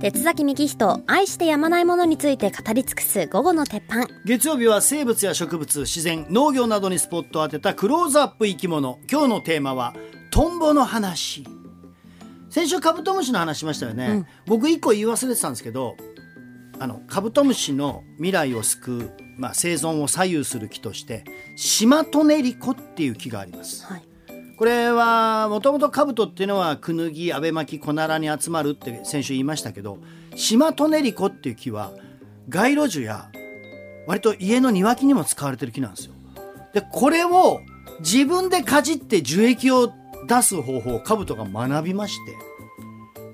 [0.00, 4.06] 鉄崎幹人愛してやまないものについて語り尽くす午後の鉄板。
[4.24, 9.00] 月曜日は生物や植物自然農業などにスポットを当てたクローズアップ生き物。
[9.10, 9.96] 今日のテーマは
[10.30, 11.44] トンボの話。
[12.48, 14.26] 先週カブトムシの話しましたよね、うん。
[14.46, 15.96] 僕一個言い忘れてたんですけど
[16.78, 21.24] あのカブトムシの未来を救う、まあ、生存を左右する木として
[21.56, 23.84] シマトネリコっていう木があります。
[23.84, 24.07] はい
[24.58, 29.98] これはもともとカブトっていうのはクヌギアベマキコナラに集まるって先週言いましたけど
[30.34, 31.92] シマトネリコっていう木は
[32.48, 33.30] 街路樹や
[34.08, 36.14] 割と家の庭木にも使われてる木なんですよ。
[36.74, 37.60] でこれを
[38.00, 39.92] 自分でかじって樹液を
[40.26, 42.36] 出す方法をカブトが学びまして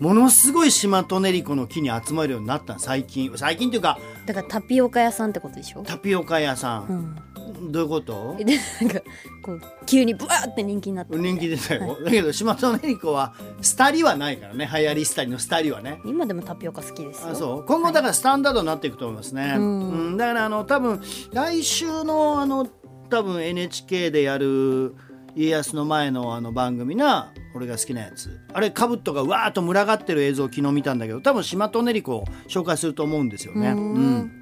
[0.00, 7.16] ものすごいシマトネリコの木に集まるようになった最近最近っていうかだからタピオカ屋さんってことでしょタピオカ屋さ、うん
[7.60, 8.36] どういうこと？
[8.38, 9.00] でなんか
[9.42, 14.68] こう急にブワーって人気になった人気でしたよ、だけどシマトネリコはスタリはないからね。
[14.72, 16.00] 流行りスタリのスタリはね。
[16.04, 17.30] 今でもタピオカ好きですよ。
[17.30, 17.64] あそう。
[17.64, 19.90] 今後だからスタンダードになっていくと思いますね、うん。
[19.90, 20.16] うん。
[20.16, 21.00] だからあの多分
[21.32, 22.66] 来週のあの
[23.10, 24.94] 多分 NHK でやる
[25.36, 28.40] 家康の前のあの番組な俺が好きなやつ。
[28.52, 33.70] あれカブトがわーっと群がってる映像を昨日見たんだけど多分シマトネリコを紹介すると思うんですよね。
[33.70, 33.94] うん。
[33.94, 34.32] うん。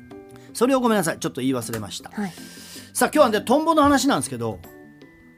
[0.55, 1.19] それをごめんなさい。
[1.19, 2.11] ちょっと言い忘れました。
[2.11, 2.33] はい
[2.93, 4.59] さあ今日はねトンボの話なんですけど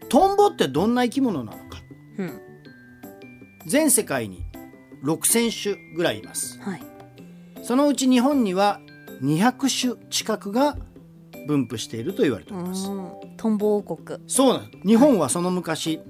[0.08, 1.80] トンボってどんな生き物なのか
[2.19, 2.41] うん
[3.66, 4.44] 全世界に
[5.05, 6.83] 6,000種ぐらいいますはい
[7.62, 8.80] そのうち日本には
[9.22, 10.77] 200種近くが
[11.46, 12.88] 分布していると言われております。
[12.91, 16.00] うんトンボ王国そうなん日本はその昔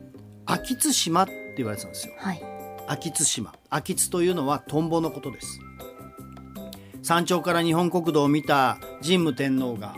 [0.47, 2.15] 秋津島って言われてたんですよ。
[2.19, 2.43] はい
[2.87, 3.53] 秋津島。
[3.71, 5.59] 秋津というのはトンボのことです。
[7.03, 9.95] 山頂から日本国土を見た神武天皇が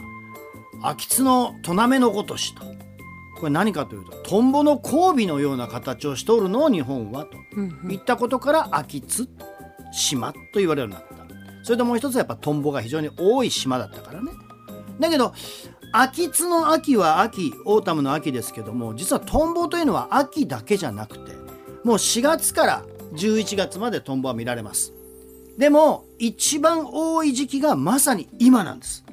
[0.82, 2.62] 秋津のトナメのごとしと。
[3.38, 7.38] これ何かというとトンボの交尾のような形をしておるのを日本はと。
[7.56, 7.92] うんうん。
[7.92, 9.28] いったことから秋津
[9.92, 11.26] 島と言われるようになった。
[11.62, 14.30] それともう一つはやっぱトンボが非常に多い島だったからね。
[15.00, 15.34] だけど
[15.92, 21.32] 秋津の秋は秋 autumn の秋ですけども実はトンボというのは秋だけじゃなくて
[21.84, 24.92] もう4月から11月までトンボは見られます。
[25.58, 29.05] でも一番多い時期がまさに今なんです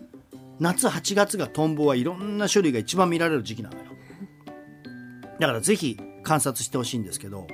[0.60, 3.84] 夏8月がトンボはいろんな種類が一番見られる時期なのよ
[5.40, 7.48] だからぜひ観察してほしいんですけど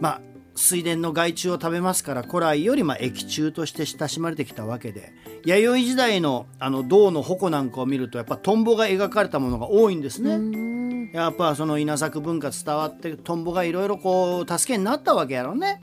[0.00, 0.20] まあ
[0.54, 5.12] 水田の害虫を食べますから古来よりまあ益虫として親しまれてきたわけで
[5.44, 10.34] 弥生時代のあの銅の矛なんかを見るとやっぱトンボが描かれたものが多いんですね。
[10.34, 10.70] うん
[11.12, 15.80] やっぱその稲作文化伝わってトンボがいろいろこう助けになったわけやろね。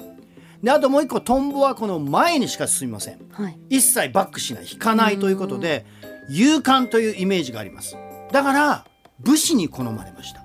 [0.64, 3.20] であともう一個トンボはこの前にしか進みません。
[3.32, 3.60] はい。
[3.70, 5.86] 一切バックしない引かないということで
[6.30, 7.96] 勇敢というイメージがあります。
[8.32, 8.86] だから
[9.20, 10.44] 武士に好まれました。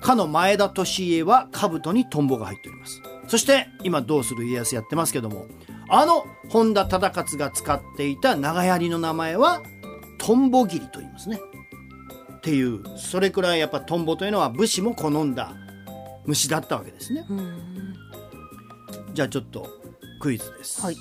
[0.00, 3.02] かの前田利家は兜にトンボが入っております。
[3.26, 5.46] そして今どうする家康やってますけども
[5.90, 9.60] あの本田忠勝が使っていた長槍の名前は
[10.18, 11.40] トンボ切りと言いますね。
[12.38, 15.54] っていうそれくらいやっぱトンボというのは武士も好んだ
[16.24, 17.26] 虫だったわけですね。
[17.28, 17.67] うん
[19.18, 19.68] じゃあちょっと
[20.20, 20.96] クイズです、はい。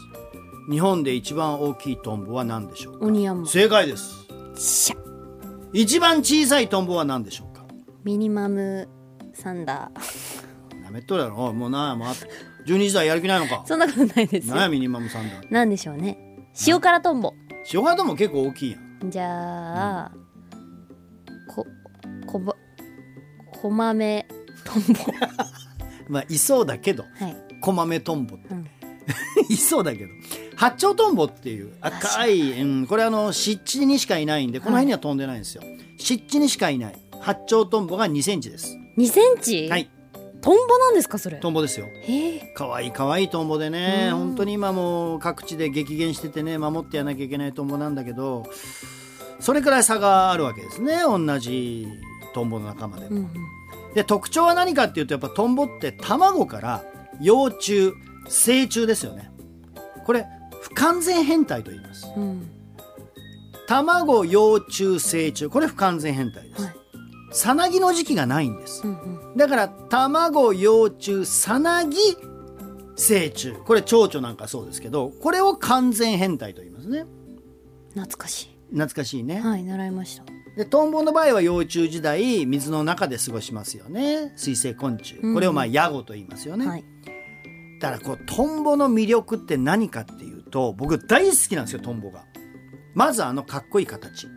[0.72, 3.06] 日本で一番大きいトンボは何でしょうか？
[3.06, 4.26] オニヤンマ正解です。
[4.56, 4.98] シャ。
[5.72, 7.64] 一番小さいトンボは何でしょうか？
[8.04, 8.90] ミニマム
[9.36, 10.84] サンダー。
[10.84, 11.46] やめっとるやろ。
[11.46, 12.14] おいもうなあもうあ
[12.66, 13.64] 12時台やる気ないのか？
[13.68, 14.56] そんなことないですよ。
[14.56, 16.18] なんやミニマムさんだなんでしょうね。
[16.66, 17.36] 塩辛トンボ。
[17.72, 19.12] 塩辛も結構大きいやん。
[19.12, 20.12] じゃあ、
[21.54, 21.68] こ
[22.26, 22.56] こば
[23.62, 24.28] こまめ
[24.66, 25.00] トンボ。
[26.10, 27.04] まあいそうだけど。
[27.04, 28.50] はい、コマメトンボって。
[28.50, 28.68] うん、
[29.50, 30.12] いそうだけど。
[30.56, 35.62] 八丁トンボっていう赤い、うん、これあの湿地にしかいないんでこの辺には飛んでないんですよ、
[35.98, 37.00] 湿地にしかいない。
[37.22, 38.76] 八丁トンボが2センチです。
[38.98, 39.90] 2センチ、はい。
[40.42, 41.38] トンボなんですかそれ？
[41.38, 41.88] トンボですよ。
[42.56, 44.18] かわいいかわいいトンボでねうん。
[44.18, 48.44] 本当に今もう各地で激減しててね守ってやらなきゃいけないトンボなんだけど
[49.40, 51.88] それくらい差があるわけですね同じ
[52.34, 53.12] トンボの仲間でも。
[53.12, 53.94] うんうん。
[53.94, 56.84] で特徴は何かっていうとやっぱトンボって卵から
[57.22, 57.94] 幼虫
[58.28, 59.32] 成虫ですよね。
[60.06, 60.26] これ
[60.62, 62.08] 不完全変態と言います。
[62.16, 62.50] うん
[63.68, 65.50] 卵幼虫成虫。
[65.50, 66.76] これ不完全変態です、はい。
[67.32, 68.88] さなぎの時期がないんです。
[68.88, 69.38] うんうん。
[69.38, 71.98] だから卵幼虫さなぎ
[72.96, 73.54] 成虫。
[73.54, 77.06] これ蝶々なんかそうですけどこれを完全変態と言いますね。
[77.90, 80.24] 懐かし懐かしいね、いはい習いました。
[80.56, 84.34] でトンボの場合は幼虫時代水の中で過ごしますよね。
[84.38, 85.18] 水生昆虫。
[85.18, 85.34] うん。
[85.34, 86.86] これをまあヤゴと言いますよね、はい
[87.80, 92.26] だからこうトンボの魅力って何かっていうと僕大好きなんですよトンボが。
[92.96, 94.28] まずあのかっこいい形。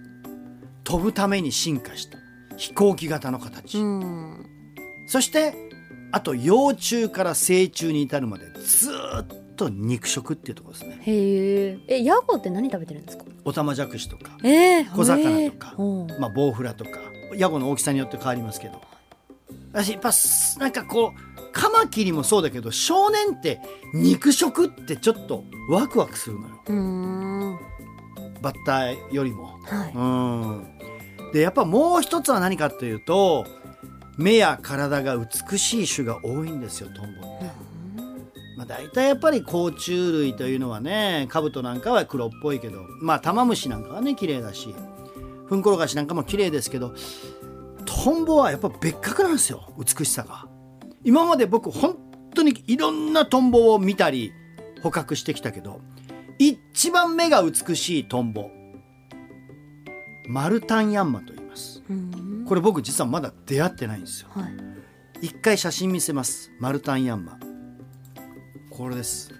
[0.85, 2.19] 飛ぶために進化した。
[2.57, 4.47] 飛行機型の形、うん。
[5.07, 5.55] そして
[6.13, 9.27] あと幼虫から成虫に至るまでずーっ
[9.57, 10.99] と肉食っていうところですね。
[11.01, 13.25] へええヤゴって何食べてるんですか？
[13.45, 15.75] オタマジャクシとか、えー、小魚とか
[16.19, 16.91] まあ、ボウフラとか
[17.37, 18.83] ヤゴの大きさによって変わりますけど
[19.73, 23.61] 私やっぱすなんかこうカマキリもそうだけど少年って
[23.93, 26.63] 肉食ってちょっとワクワクするのよ。
[26.67, 27.59] うーん。
[28.41, 29.59] バッタよりも。
[29.65, 29.93] はい。
[29.95, 33.47] うん、でやっぱもう一つは何かというと
[34.17, 37.71] 目や体が美しい種が多いんですよトンボって。
[38.57, 44.75] まあ、大体やっぱり甲虫類というのはねカブトなんかは黒っぽいけどまあタマムシなんかはね綺麗だし
[45.47, 46.95] フンコロガシなんかも綺麗ですけど
[48.03, 50.47] トンボはやっぱ別格なんですよ美しさが。
[51.05, 51.97] 今まで僕本
[52.35, 54.33] 当にいろんなトンボを見たり
[54.83, 55.81] 捕獲してきたけど
[56.39, 58.51] 一番目が美しいトンボ
[60.27, 61.83] マルタンヤンマと言います。
[61.91, 62.45] うん。
[62.49, 64.29] これ僕実はまだ出会ってないんですよ。
[64.33, 65.27] はい。
[65.27, 67.39] 一回写真見せますマルタンヤンマ。
[68.71, 69.31] これです。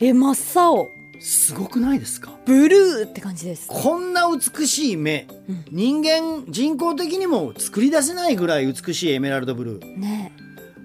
[0.00, 0.88] え真っ青
[1.22, 2.32] すごくないですか？
[2.44, 3.68] ブルーって感じです。
[3.68, 5.64] こんな美しい目、うん。
[5.70, 9.98] 人間人工的にも作り出せないぐらい美しいエメラルドブルー。
[9.98, 10.32] ね。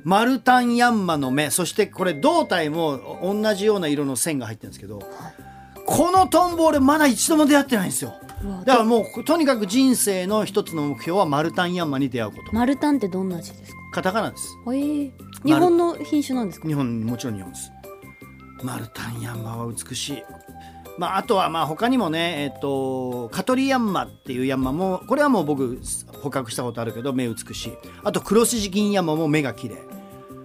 [0.03, 1.49] マルタンヤンマの目。
[1.49, 5.01] そしてこれ胴体も同じような色の線が入ってるんですけど、
[5.85, 8.13] このトンボ俺まだ一度も出会ってないんですよ。
[8.65, 12.53] だからもうとにかく人生の一つの目標はマルタンヤンマに出会うこと。
[12.55, 13.77] マルタンってどんな味ですか？
[13.93, 14.55] カタカナです。
[14.67, 14.69] え。
[14.69, 15.11] ー、
[15.43, 16.67] 日本の品種なんですか？
[16.67, 17.71] 日本もちろん日本です
[18.63, 20.23] マルタンヤンマは美しい。
[20.97, 25.79] まあ、あとはまあ他にもね、えっと、カトリヤンマっていうヤンマもこれはもう僕
[26.23, 27.73] 捕獲したことあるけど目美しい。
[28.03, 29.77] あとクロシジギンヤンマも目が綺麗。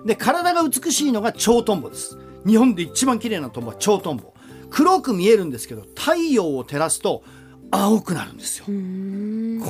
[0.05, 2.19] で体が美しいのがチョウトンボです。
[2.47, 4.35] 日本で一番綺麗なトンボはチョウトンボ。
[4.71, 7.23] 黒く見えるんですけど太陽を照らすと
[7.71, 8.67] 青くなるんですよ。
[8.67, 8.71] こ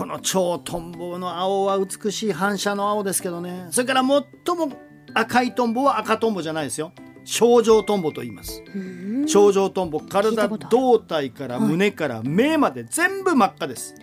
[0.06, 4.72] の超トンボの青は美しい反射の青ですけどねそれから最も
[5.14, 6.92] 赤いトンボは赤トンボじゃないですよ
[7.24, 8.62] 症状トンボと言います。
[8.74, 8.78] う
[9.24, 9.28] ん。
[9.28, 10.34] 症状トンボ体
[10.70, 13.94] 胴体から胸から目まで全部真っ赤です。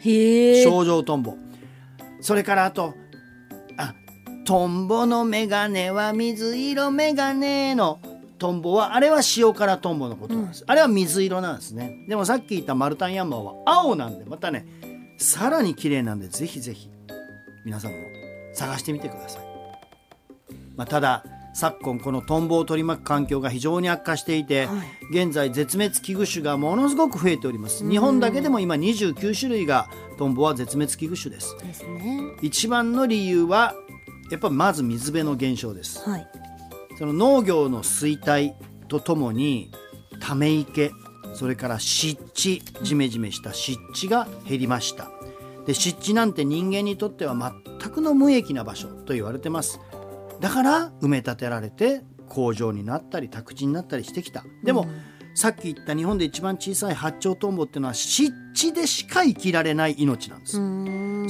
[0.64, 1.36] 症状トンボ
[2.22, 2.94] それからあと
[3.78, 3.94] あ
[4.46, 8.00] トンボのメガネは水色メガネの
[8.38, 12.06] トンボはあれは塩辛トンボのことなんです、あれは水色なんですね。
[12.08, 14.66] でもさっき言ったマルタンヤンマーは青なんでまたね
[15.18, 16.90] さらに綺麗なんでぜひぜひ
[17.66, 17.98] 皆さんも
[18.54, 19.44] 探してみてください、
[20.78, 21.24] まあ、ただ
[21.54, 24.88] 昨今このトンボを取り巻く環境が非常に悪化していて、はい。
[25.12, 27.88] 現在絶滅危惧種がものすごく増えております。
[27.88, 31.58] 日本だけでも今29種類がトンボは絶滅危惧種です。
[31.58, 32.22] ですね。
[32.42, 33.74] 一番の理由は
[34.32, 36.08] やっぱまず水辺の減少です。
[36.08, 36.28] はい。
[36.98, 38.54] その農業の衰退
[38.88, 39.72] とともに
[40.20, 40.92] ため池
[41.34, 45.10] それから湿地ジメジメした湿地が減りました。
[45.70, 49.80] で湿地なんて人間にとっては全くの無益な場所と言われてます
[50.40, 54.88] だから埋め立てられて工場になったり宅地になったりしてきたでも、
[55.36, 60.46] さっき言った日本で一番小さい八丁トンボっていうのは湿地でしか生きられない命なんで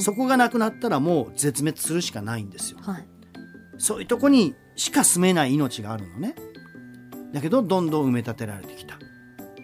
[0.00, 3.06] す、そこがなくなったらもう絶滅するしかないんですよはい
[3.80, 6.34] そういうとこにしか住めない命があるのね。
[7.32, 8.98] だけどどんどん埋め立てられてきた。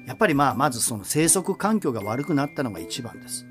[0.07, 3.47] やっぱりまあまずその生息環境が悪くなったのが一番です。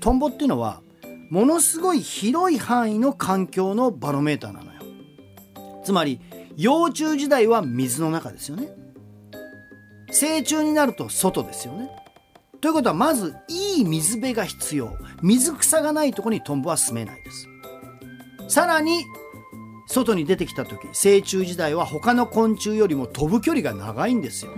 [0.00, 0.82] トンボっていうのは
[1.30, 4.75] ものすごい広い範囲の環境のバロメーターなのよ。
[5.86, 6.20] つまり
[6.56, 8.68] 幼虫時代は水の中ですよね。
[10.10, 11.88] 成虫になると外ですよね。
[12.60, 14.90] ということはまずいい水辺が必要。
[15.22, 17.46] 水草がないところにトンボは住めないです。
[18.48, 19.04] さらに
[19.86, 24.52] 外に出てきた時成虫時代は他の昆虫よりも飛ぶ距離が長いんですよ、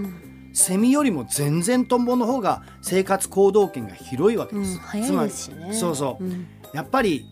[0.54, 7.26] セミよりも全然トンボの方が生活行動圏が広いわけうんです、早いですしねそうそう、んやっぱり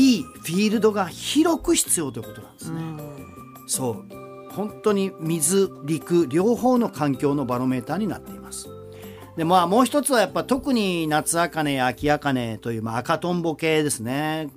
[0.00, 2.80] いいフィールドが広く必要ということなんですね、
[3.66, 4.04] そう。
[4.50, 8.68] 本当に水陸両方の環境のバロメーターになっています。
[9.36, 14.48] でまあもう一つはやっぱ特に夏茜や秋茜という、まあ、赤トンボ系ですね。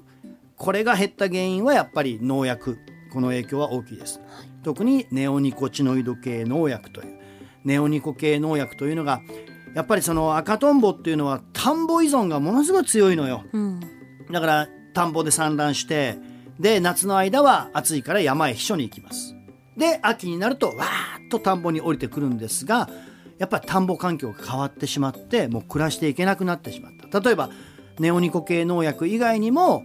[0.56, 2.80] これが減った原因はやっぱり農薬。
[3.12, 4.22] この影響は大きいです、
[4.64, 7.20] 特にネオニコチノイド系農薬という。
[7.66, 9.22] ネオニコ系農薬というのが
[9.76, 13.44] やっぱりその赤トンボっていうのは田んぼ依存がものすごい強いのよ。
[13.54, 13.80] うん。
[14.32, 16.18] だから田んぼで産卵して
[16.60, 19.36] で夏の間は暑いから山へ避暑に行きます。
[19.76, 22.90] で秋になるとわーっと田んぼに降りてくるんですが
[23.40, 27.20] やっぱり田んぼ環境が変わってしまってもう暮らしていけなくなってしまった。
[27.20, 27.50] 例えば
[28.00, 29.84] ネオニコ系農薬以外にも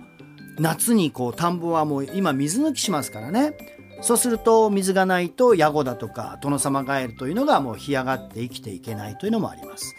[0.59, 3.57] 夏にこう田んぼはもう今水抜きしますからね。
[4.01, 9.95] そうすると水がないとヤゴだとかトノサマガエルというのがもう干上がって生きていけないというのもあります。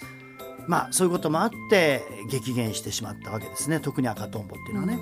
[0.70, 3.80] まあそういうこともあって激減してしまったわけですね。
[3.80, 5.00] 特に赤トンボっていうのはね。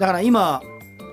[0.00, 0.60] だから今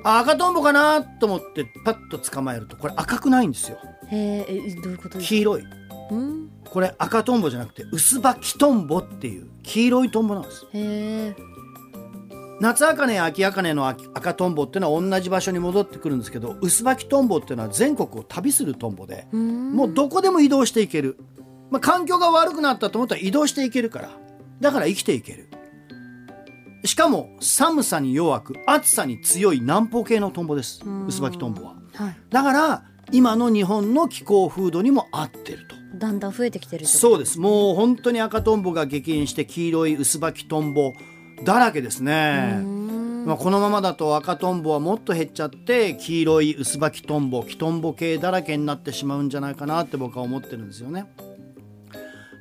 [0.03, 3.77] あ赤トンボかなと思ってパッと捕まえるとこれ赤くないんですよ。
[4.10, 5.27] へええどういうことですか？
[5.27, 5.63] 黄色い。
[6.10, 6.50] うん？
[6.67, 10.65] これ赤トンボじゃなくて薄葉きトンボっていう黄色いトンボなんです。
[10.74, 10.79] へ
[11.27, 11.36] え
[12.60, 19.74] 夏茜や秋茜の赤赤トンボっていうのは同じ場所に戻ってくるんですけど薄葉きトンボっていうのは全国を旅するトンボでうん。
[19.74, 21.20] もうどこでも移動していける、
[21.70, 24.10] まあ、環境が悪くなったと思ったら移動していけるから。
[24.60, 25.50] だから生きていける。
[26.86, 30.82] しかも寒さに弱く暑さに強い南方系のトンボです。
[30.86, 31.08] うん。
[31.08, 31.76] 薄葉きトンボは。
[31.94, 32.18] はい。
[32.30, 35.76] だから今の日本の気候風土にも合ってると。
[35.98, 37.40] だんだん増えてきてるってそうです。
[37.40, 40.94] もう本当に赤トンボが激減して黄色い薄葉きトンボ
[41.44, 43.26] だらけですね、うん。
[43.26, 51.06] まあ、このままだと赤トンボはもっと減っちゃって黄色い薄葉きトンボきトンボ系だらけになってしまうんじゃないかなって僕は思ってるんですよね。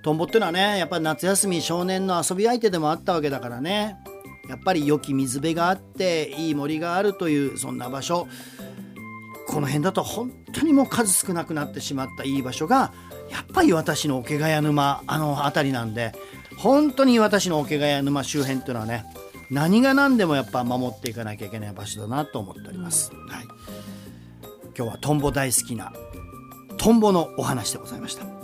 [0.06, 3.96] トンボってのはねやっぱり夏休み少年の遊び相手でもあったわけだからね。
[4.48, 8.28] やっぱり良き水辺があっていい森があるというそんな場所。
[9.48, 12.92] この辺だと本当にもう数少なくなってしまったいい場所が
[13.32, 16.12] やっぱり私の桶ヶ谷沼あの辺りなんで。
[16.56, 19.04] 本当に私の桶ヶ谷沼周辺っていうのはね
[19.50, 23.44] 何が何でもやっぱ守っていかなきゃいけない場所だなと思っております、はい、
[24.76, 25.92] 今日はトンボ大好きな
[26.78, 28.35] トンボのお話でございました。